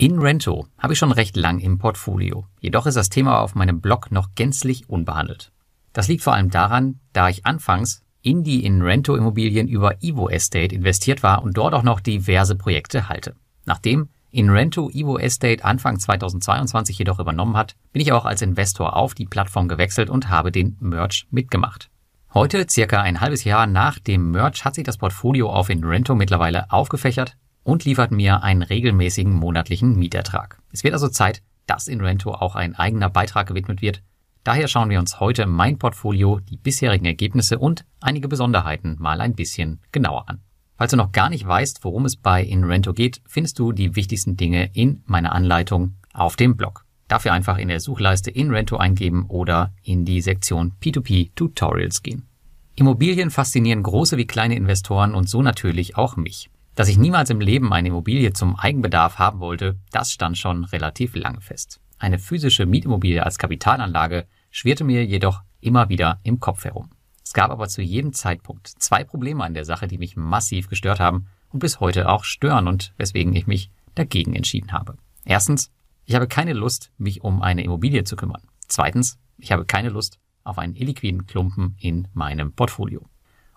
[0.00, 2.46] InRento habe ich schon recht lang im Portfolio.
[2.60, 5.50] Jedoch ist das Thema auf meinem Blog noch gänzlich unbehandelt.
[5.92, 11.24] Das liegt vor allem daran, da ich anfangs in die InRento-Immobilien über Evo Estate investiert
[11.24, 13.34] war und dort auch noch diverse Projekte halte.
[13.64, 19.14] Nachdem InRento Evo Estate Anfang 2022 jedoch übernommen hat, bin ich auch als Investor auf
[19.14, 21.90] die Plattform gewechselt und habe den Merch mitgemacht.
[22.32, 26.70] Heute, circa ein halbes Jahr nach dem Merch, hat sich das Portfolio auf InRento mittlerweile
[26.70, 27.36] aufgefächert
[27.68, 30.58] und liefert mir einen regelmäßigen monatlichen Mietertrag.
[30.72, 34.02] Es wird also Zeit, dass InRento auch ein eigener Beitrag gewidmet wird.
[34.42, 39.34] Daher schauen wir uns heute mein Portfolio, die bisherigen Ergebnisse und einige Besonderheiten mal ein
[39.34, 40.40] bisschen genauer an.
[40.78, 44.38] Falls du noch gar nicht weißt, worum es bei InRento geht, findest du die wichtigsten
[44.38, 46.86] Dinge in meiner Anleitung auf dem Blog.
[47.06, 52.28] Dafür einfach in der Suchleiste InRento eingeben oder in die Sektion P2P Tutorials gehen.
[52.76, 56.48] Immobilien faszinieren große wie kleine Investoren und so natürlich auch mich.
[56.78, 61.16] Dass ich niemals im Leben eine Immobilie zum Eigenbedarf haben wollte, das stand schon relativ
[61.16, 61.80] lange fest.
[61.98, 66.90] Eine physische Mietimmobilie als Kapitalanlage schwirrte mir jedoch immer wieder im Kopf herum.
[67.24, 71.00] Es gab aber zu jedem Zeitpunkt zwei Probleme an der Sache, die mich massiv gestört
[71.00, 74.96] haben und bis heute auch stören und weswegen ich mich dagegen entschieden habe.
[75.24, 75.72] Erstens,
[76.04, 78.42] ich habe keine Lust, mich um eine Immobilie zu kümmern.
[78.68, 83.04] Zweitens, ich habe keine Lust auf einen illiquiden Klumpen in meinem Portfolio.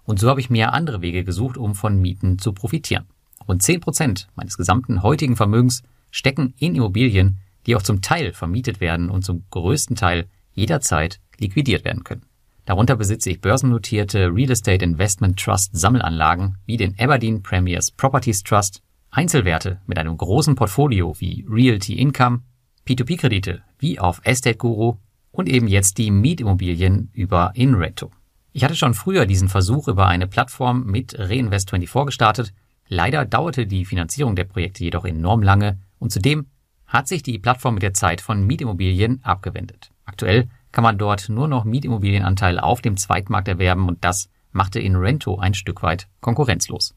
[0.03, 3.05] Und so habe ich mir andere Wege gesucht, um von Mieten zu profitieren.
[3.47, 8.81] Rund zehn Prozent meines gesamten heutigen Vermögens stecken in Immobilien, die auch zum Teil vermietet
[8.81, 12.25] werden und zum größten Teil jederzeit liquidiert werden können.
[12.65, 18.81] Darunter besitze ich börsennotierte Real Estate Investment Trust Sammelanlagen wie den Aberdeen Premiers Properties Trust,
[19.09, 22.41] Einzelwerte mit einem großen Portfolio wie Realty Income,
[22.87, 24.97] P2P-Kredite wie auf Estate Guru
[25.31, 28.11] und eben jetzt die Mietimmobilien über InRento.
[28.53, 32.53] Ich hatte schon früher diesen Versuch über eine Plattform mit Reinvest24 gestartet.
[32.87, 36.47] Leider dauerte die Finanzierung der Projekte jedoch enorm lange und zudem
[36.85, 39.91] hat sich die Plattform mit der Zeit von Mietimmobilien abgewendet.
[40.03, 44.97] Aktuell kann man dort nur noch Mietimmobilienanteile auf dem Zweitmarkt erwerben und das machte in
[44.97, 46.93] Rento ein Stück weit konkurrenzlos.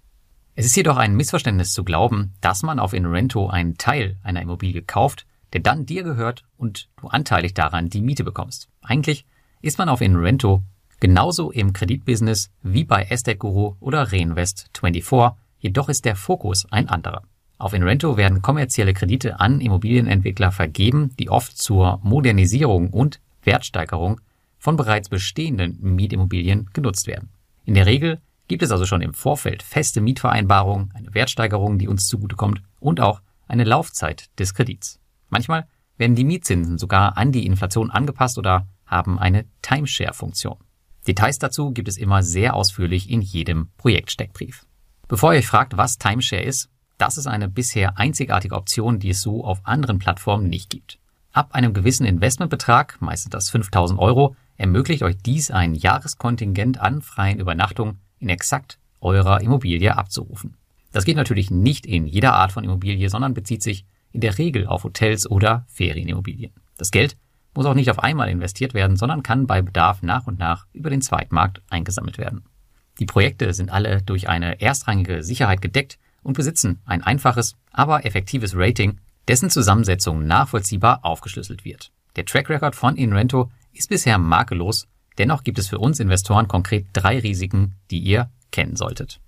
[0.57, 4.83] Es ist jedoch ein Missverständnis zu glauben, dass man auf InRento einen Teil einer Immobilie
[4.83, 8.69] kauft, der dann dir gehört und du anteilig daran die Miete bekommst.
[8.81, 9.25] Eigentlich
[9.63, 10.63] ist man auf InRento
[11.05, 17.25] genauso im Kreditbusiness wie bei Estate Guru oder Reinvest24, jedoch ist der Fokus ein anderer.
[17.59, 24.19] Auf InRento werden kommerzielle Kredite an Immobilienentwickler vergeben, die oft zur Modernisierung und Wertsteigerung
[24.59, 27.29] von bereits bestehenden Mietimmobilien genutzt werden.
[27.67, 32.09] In der Regel gibt es also schon im Vorfeld feste Mietvereinbarungen, eine Wertsteigerung, die uns
[32.09, 35.01] zugutekommt und auch eine Laufzeit des Kredits.
[35.29, 35.67] Manchmal
[35.99, 40.57] werden die Mietzinsen sogar an die Inflation angepasst oder haben eine Timeshare-Funktion.
[41.07, 44.65] Details dazu gibt es immer sehr ausführlich in jedem Projektsteckbrief.
[45.09, 49.21] Bevor ihr euch fragt, was Timeshare ist, das ist eine bisher einzigartige Option, die es
[49.21, 50.99] so auf anderen Plattformen nicht gibt.
[51.33, 57.41] Ab einem gewissen Investmentbetrag, meistens das 5000 Euro, ermöglicht euch dies ein Jahreskontingent an freien
[57.41, 60.57] Übernachtungen in exakt eurer Immobilie abzurufen.
[60.93, 64.67] Das geht natürlich nicht in jeder Art von Immobilie, sondern bezieht sich in der Regel
[64.67, 66.53] auf Hotels oder Ferienimmobilien.
[66.79, 67.17] Das Geld
[67.55, 70.91] muss auch nicht auf einmal investiert werden, sondern kann bei Bedarf nach und nach über
[70.91, 72.45] den Zweitmarkt eingesammelt werden.
[72.99, 78.55] Die Projekte sind alle durch eine erstrangige Sicherheit gedeckt und besitzen ein einfaches, aber effektives
[78.57, 78.99] Rating
[79.29, 81.91] dessen Zusammensetzung nachvollziehbar aufgeschlüsselt wird.
[82.17, 84.87] Der Track Record von Inrento ist bisher makellos,
[85.19, 89.21] dennoch gibt es für uns Investoren konkret drei Risiken, die ihr kennen solltet.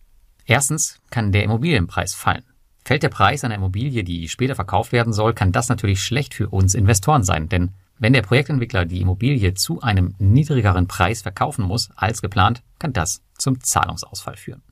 [0.45, 2.45] Erstens kann der Immobilienpreis fallen.
[2.85, 6.51] Fällt der Preis einer Immobilie, die später verkauft werden soll, kann das natürlich schlecht für
[6.51, 11.91] uns Investoren sein, denn wenn der Projektentwickler die Immobilie zu einem niedrigeren Preis verkaufen muss
[11.97, 14.63] als geplant, kann das zum Zahlungsausfall führen.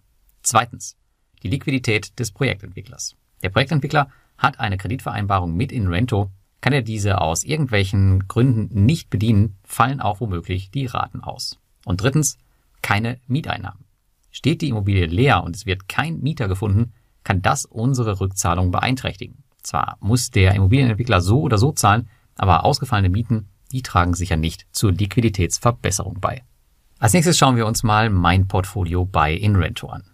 [0.43, 0.97] Zweitens,
[1.43, 3.17] die Liquidität des Projektentwicklers.
[3.43, 6.31] Der Projektentwickler hat eine Kreditvereinbarung mit Inrento,
[6.61, 11.59] kann er diese aus irgendwelchen Gründen nicht bedienen, fallen auch womöglich die Raten aus.
[11.85, 12.39] Und drittens,
[12.83, 13.85] keine Mieteinnahmen.
[14.31, 16.93] Steht die Immobilie leer und es wird kein Mieter gefunden,
[17.23, 19.45] kann das unsere Rückzahlung beeinträchtigen.
[19.63, 24.67] Zwar muss der Immobilienentwickler so oder so zahlen, aber ausgefallene Mieten, die tragen sicher nicht
[24.73, 26.43] zur Liquiditätsverbesserung bei.
[26.99, 30.05] Als nächstes schauen wir uns mal mein Portfolio bei Inrento an.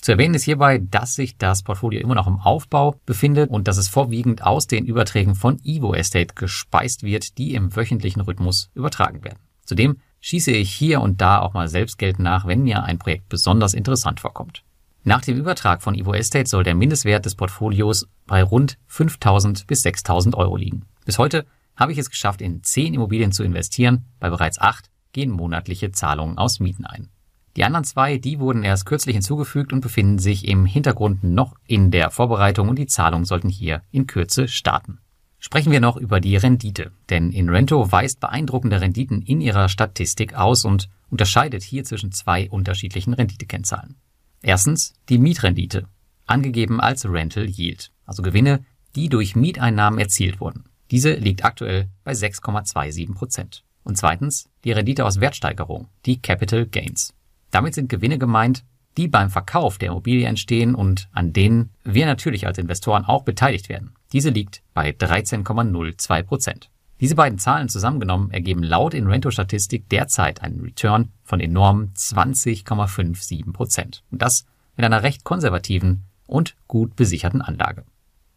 [0.00, 3.76] Zu erwähnen ist hierbei, dass sich das Portfolio immer noch im Aufbau befindet und dass
[3.76, 9.24] es vorwiegend aus den Überträgen von Evo Estate gespeist wird, die im wöchentlichen Rhythmus übertragen
[9.24, 9.40] werden.
[9.64, 13.74] Zudem schieße ich hier und da auch mal Selbstgeld nach, wenn mir ein Projekt besonders
[13.74, 14.62] interessant vorkommt.
[15.04, 19.84] Nach dem Übertrag von Evo Estate soll der Mindestwert des Portfolios bei rund 5.000 bis
[19.84, 20.86] 6.000 Euro liegen.
[21.04, 21.44] Bis heute
[21.78, 26.36] habe ich es geschafft, in 10 Immobilien zu investieren, bei bereits 8 gehen monatliche Zahlungen
[26.36, 27.08] aus Mieten ein.
[27.56, 31.90] Die anderen zwei, die wurden erst kürzlich hinzugefügt und befinden sich im Hintergrund noch in
[31.90, 35.00] der Vorbereitung und die Zahlungen sollten hier in Kürze starten.
[35.40, 40.64] Sprechen wir noch über die Rendite, denn Inrento weist beeindruckende Renditen in ihrer Statistik aus
[40.64, 43.96] und unterscheidet hier zwischen zwei unterschiedlichen Renditekennzahlen.
[44.42, 45.86] Erstens die Mietrendite,
[46.26, 48.64] angegeben als Rental Yield, also Gewinne,
[48.94, 50.64] die durch Mieteinnahmen erzielt wurden.
[50.90, 53.64] Diese liegt aktuell bei 6,27 Prozent.
[53.84, 57.14] Und zweitens die Rendite aus Wertsteigerung, die Capital Gains.
[57.50, 58.64] Damit sind Gewinne gemeint,
[58.96, 63.68] die beim Verkauf der Immobilie entstehen und an denen wir natürlich als Investoren auch beteiligt
[63.68, 63.94] werden.
[64.12, 66.70] Diese liegt bei 13,02 Prozent.
[67.00, 74.02] Diese beiden Zahlen zusammengenommen ergeben laut Inrento-Statistik derzeit einen Return von enormen 20,57 Prozent.
[74.10, 74.46] Und das
[74.76, 77.84] mit einer recht konservativen und gut besicherten Anlage.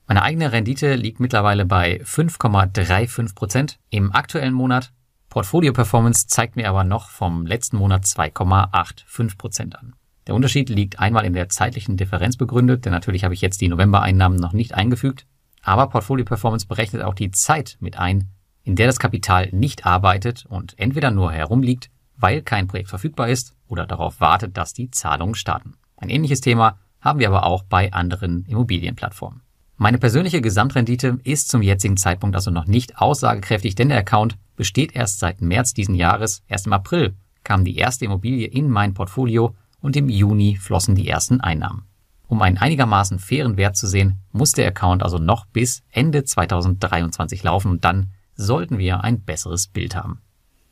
[0.07, 4.92] Meine eigene Rendite liegt mittlerweile bei 5,35 Prozent im aktuellen Monat.
[5.30, 9.95] Portfolio Performance zeigt mir aber noch vom letzten Monat 2,85 Prozent an.
[10.27, 13.69] Der Unterschied liegt einmal in der zeitlichen Differenz begründet, denn natürlich habe ich jetzt die
[13.69, 15.25] November-Einnahmen noch nicht eingefügt.
[15.63, 18.30] Aber Portfolio Performance berechnet auch die Zeit mit ein,
[18.63, 23.56] in der das Kapital nicht arbeitet und entweder nur herumliegt, weil kein Projekt verfügbar ist
[23.68, 25.74] oder darauf wartet, dass die Zahlungen starten.
[25.97, 29.41] Ein ähnliches Thema haben wir aber auch bei anderen Immobilienplattformen.
[29.81, 34.95] Meine persönliche Gesamtrendite ist zum jetzigen Zeitpunkt also noch nicht aussagekräftig, denn der Account besteht
[34.95, 36.44] erst seit März diesen Jahres.
[36.48, 41.07] Erst im April kam die erste Immobilie in mein Portfolio und im Juni flossen die
[41.07, 41.88] ersten Einnahmen.
[42.28, 47.42] Um einen einigermaßen fairen Wert zu sehen, muss der Account also noch bis Ende 2023
[47.42, 50.22] laufen und dann sollten wir ein besseres Bild haben.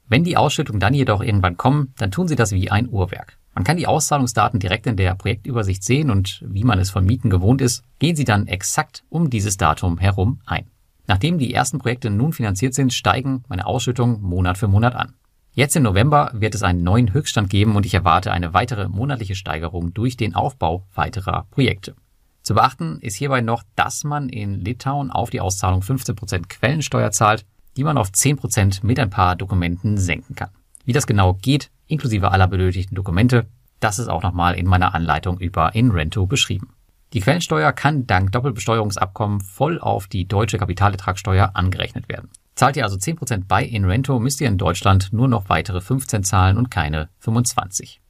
[0.07, 3.39] Wenn die Ausschüttungen dann jedoch irgendwann kommen, dann tun sie das wie ein Uhrwerk.
[3.59, 7.29] Man kann die Auszahlungsdaten direkt in der Projektübersicht sehen und wie man es von Mieten
[7.29, 10.67] gewohnt ist, gehen sie dann exakt um dieses Datum herum ein.
[11.07, 15.15] Nachdem die ersten Projekte nun finanziert sind, steigen meine Ausschüttungen Monat für Monat an.
[15.51, 19.35] Jetzt im November wird es einen neuen Höchststand geben und ich erwarte eine weitere monatliche
[19.35, 21.95] Steigerung durch den Aufbau weiterer Projekte.
[22.43, 27.45] Zu beachten ist hierbei noch, dass man in Litauen auf die Auszahlung 15% Quellensteuer zahlt,
[27.75, 30.51] die man auf 10% mit ein paar Dokumenten senken kann.
[30.85, 33.47] Wie das genau geht, inklusive aller benötigten Dokumente,
[33.79, 36.73] das ist auch nochmal in meiner Anleitung über Inrento beschrieben.
[37.13, 42.29] Die Quellensteuer kann dank Doppelbesteuerungsabkommen voll auf die deutsche Kapitalertragssteuer angerechnet werden.
[42.53, 46.57] Zahlt ihr also 10% bei Inrento, müsst ihr in Deutschland nur noch weitere 15 zahlen
[46.57, 48.01] und keine 25.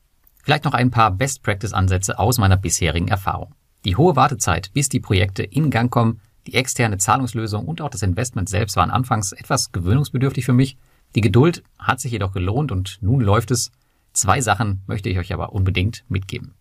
[0.44, 3.54] Vielleicht noch ein paar Best-Practice-Ansätze aus meiner bisherigen Erfahrung.
[3.86, 8.02] Die hohe Wartezeit, bis die Projekte in Gang kommen, die externe Zahlungslösung und auch das
[8.02, 10.78] Investment selbst waren anfangs etwas gewöhnungsbedürftig für mich.
[11.16, 13.72] Die Geduld hat sich jedoch gelohnt und nun läuft es.
[14.14, 16.54] Zwei Sachen möchte ich euch aber unbedingt mitgeben.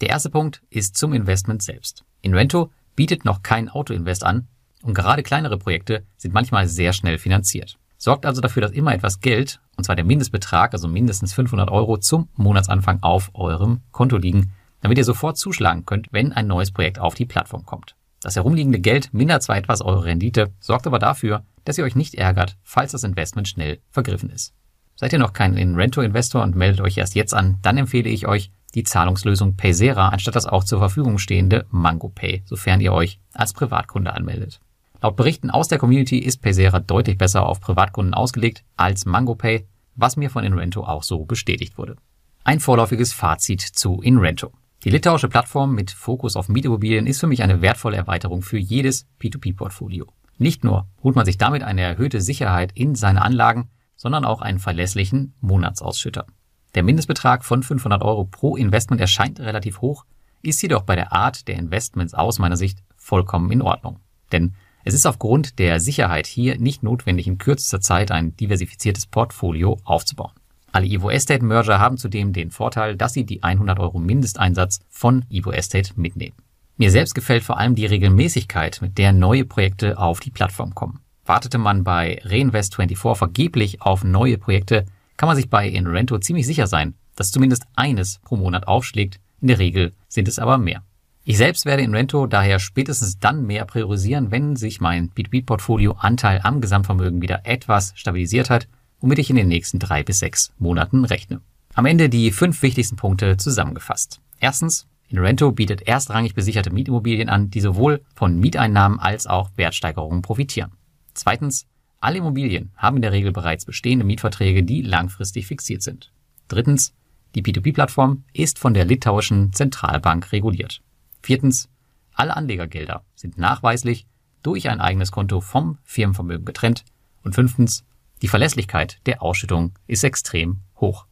[0.00, 2.04] Der erste Punkt ist zum Investment selbst.
[2.20, 4.48] Invento bietet noch kein Autoinvest an
[4.82, 7.78] und gerade kleinere Projekte sind manchmal sehr schnell finanziert.
[7.96, 11.96] Sorgt also dafür, dass immer etwas Geld, und zwar der Mindestbetrag, also mindestens 500 Euro
[11.96, 14.52] zum Monatsanfang auf eurem Konto liegen,
[14.82, 17.96] damit ihr sofort zuschlagen könnt, wenn ein neues Projekt auf die Plattform kommt.
[18.24, 22.14] Das herumliegende Geld mindert zwar etwas eure Rendite, sorgt aber dafür, dass ihr euch nicht
[22.14, 24.54] ärgert, falls das Investment schnell vergriffen ist.
[24.96, 28.50] Seid ihr noch kein Inrento-Investor und meldet euch erst jetzt an, dann empfehle ich euch
[28.74, 34.14] die Zahlungslösung Paysera anstatt das auch zur Verfügung stehende MangoPay, sofern ihr euch als Privatkunde
[34.14, 34.58] anmeldet.
[35.02, 39.66] Laut Berichten aus der Community ist Paysera deutlich besser auf Privatkunden ausgelegt als MangoPay,
[39.96, 41.96] was mir von Inrento auch so bestätigt wurde.
[42.42, 44.50] Ein vorläufiges Fazit zu Inrento.
[44.84, 49.06] Die litauische Plattform mit Fokus auf Mietimmobilien ist für mich eine wertvolle Erweiterung für jedes
[49.18, 50.12] P2P-Portfolio.
[50.36, 54.58] Nicht nur holt man sich damit eine erhöhte Sicherheit in seine Anlagen, sondern auch einen
[54.58, 56.26] verlässlichen Monatsausschütter.
[56.74, 60.04] Der Mindestbetrag von 500 Euro pro Investment erscheint relativ hoch,
[60.42, 64.00] ist jedoch bei der Art der Investments aus meiner Sicht vollkommen in Ordnung.
[64.32, 69.78] Denn es ist aufgrund der Sicherheit hier nicht notwendig, in kürzester Zeit ein diversifiziertes Portfolio
[69.84, 70.32] aufzubauen.
[70.74, 75.24] Alle Evo Estate Merger haben zudem den Vorteil, dass sie die 100 Euro Mindesteinsatz von
[75.30, 76.34] Evo Estate mitnehmen.
[76.76, 80.98] Mir selbst gefällt vor allem die Regelmäßigkeit, mit der neue Projekte auf die Plattform kommen.
[81.24, 84.84] Wartete man bei Reinvest24 vergeblich auf neue Projekte,
[85.16, 89.20] kann man sich bei Inrento ziemlich sicher sein, dass zumindest eines pro Monat aufschlägt.
[89.40, 90.82] In der Regel sind es aber mehr.
[91.22, 96.60] Ich selbst werde Inrento daher spätestens dann mehr priorisieren, wenn sich mein B2B-Portfolio Anteil am
[96.60, 98.66] Gesamtvermögen wieder etwas stabilisiert hat,
[99.04, 101.42] womit ich in den nächsten drei bis sechs Monaten rechne.
[101.74, 104.22] Am Ende die fünf wichtigsten Punkte zusammengefasst.
[104.40, 110.72] Erstens, Inrento bietet erstrangig besicherte Mietimmobilien an, die sowohl von Mieteinnahmen als auch Wertsteigerungen profitieren.
[111.12, 111.66] Zweitens,
[112.00, 116.10] alle Immobilien haben in der Regel bereits bestehende Mietverträge, die langfristig fixiert sind.
[116.48, 116.94] Drittens,
[117.34, 120.80] die P2P-Plattform ist von der litauischen Zentralbank reguliert.
[121.20, 121.68] Viertens,
[122.14, 124.06] alle Anlegergelder sind nachweislich
[124.42, 126.86] durch ein eigenes Konto vom Firmenvermögen getrennt.
[127.22, 127.84] Und fünftens,
[128.22, 131.06] die Verlässlichkeit der Ausschüttung ist extrem hoch.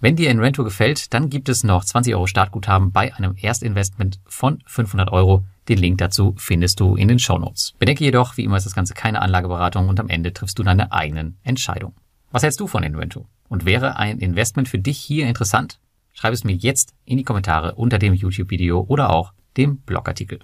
[0.00, 4.62] Wenn dir Enrento gefällt, dann gibt es noch 20 Euro Startguthaben bei einem Erstinvestment von
[4.64, 5.44] 500 Euro.
[5.68, 7.74] Den Link dazu findest du in den Show Notes.
[7.80, 10.92] Bedenke jedoch, wie immer ist das Ganze keine Anlageberatung und am Ende triffst du deine
[10.92, 11.96] eigenen Entscheidungen.
[12.30, 13.26] Was hältst du von Enrento?
[13.48, 15.80] Und wäre ein Investment für dich hier interessant?
[16.12, 20.40] Schreib es mir jetzt in die Kommentare unter dem YouTube-Video oder auch dem Blogartikel.